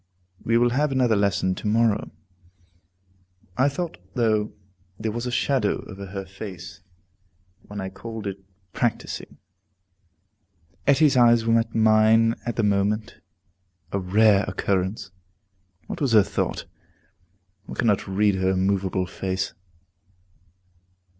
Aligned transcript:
We 0.43 0.57
will 0.57 0.71
have 0.71 0.91
another 0.91 1.15
lesson 1.15 1.53
to 1.53 1.67
morrow. 1.67 2.09
I 3.55 3.69
thought, 3.69 3.99
though, 4.15 4.51
there 4.99 5.11
was 5.11 5.27
a 5.27 5.31
shadow 5.31 5.85
over 5.85 6.07
her 6.07 6.25
face 6.25 6.81
when 7.67 7.79
I 7.79 7.89
called 7.89 8.25
it 8.25 8.43
practising. 8.73 9.37
Etty's 10.87 11.15
eyes 11.15 11.45
met 11.45 11.75
mine 11.75 12.33
at 12.47 12.55
the 12.55 12.63
moment, 12.63 13.17
a 13.91 13.99
rare 13.99 14.43
occurrence. 14.47 15.11
What 15.85 16.01
was 16.01 16.13
her 16.13 16.23
thought? 16.23 16.65
One 17.67 17.75
cannot 17.75 18.07
read 18.07 18.33
in 18.37 18.41
her 18.41 18.49
immovable 18.53 19.05
face. 19.05 19.53